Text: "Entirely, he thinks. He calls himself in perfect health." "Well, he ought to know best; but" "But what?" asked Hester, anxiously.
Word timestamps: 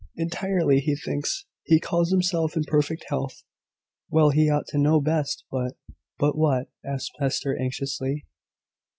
"Entirely, 0.15 0.79
he 0.79 0.95
thinks. 0.95 1.45
He 1.61 1.79
calls 1.79 2.09
himself 2.09 2.57
in 2.57 2.63
perfect 2.63 3.05
health." 3.09 3.43
"Well, 4.09 4.31
he 4.31 4.49
ought 4.49 4.65
to 4.69 4.79
know 4.79 4.99
best; 4.99 5.45
but" 5.51 5.75
"But 6.17 6.35
what?" 6.35 6.69
asked 6.83 7.11
Hester, 7.19 7.55
anxiously. 7.55 8.25